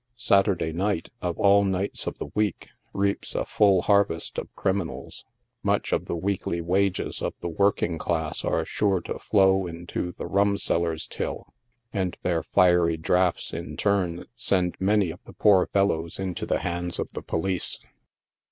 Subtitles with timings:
[0.15, 5.25] Saturday night, of all nights of the week, reaps a fall harvest of' criminals.
[5.61, 10.25] Much of the weekly wages of the working class are sure to flow into the
[10.25, 11.53] rumseller's till,
[11.93, 16.97] and their fiery draughts in turn send many of the poor fellows into the hands
[16.97, 17.43] THE TOMBS ON SUNDAY MORNING.
[17.43, 17.79] 41 of the police.